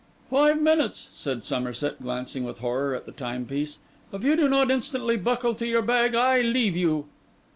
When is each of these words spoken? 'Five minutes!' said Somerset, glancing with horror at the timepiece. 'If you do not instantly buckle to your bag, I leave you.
'Five 0.31 0.59
minutes!' 0.59 1.09
said 1.13 1.45
Somerset, 1.45 2.01
glancing 2.01 2.43
with 2.43 2.57
horror 2.57 2.95
at 2.95 3.05
the 3.05 3.11
timepiece. 3.11 3.77
'If 4.11 4.23
you 4.23 4.35
do 4.35 4.49
not 4.49 4.71
instantly 4.71 5.15
buckle 5.15 5.53
to 5.53 5.67
your 5.67 5.83
bag, 5.83 6.15
I 6.15 6.41
leave 6.41 6.75
you. 6.75 7.05